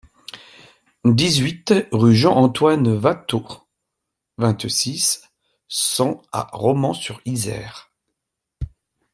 [1.05, 3.45] dix-huit rue Jean-Antoine Watteau,
[4.39, 5.29] vingt-six,
[5.67, 7.91] cent à Romans-sur-Isère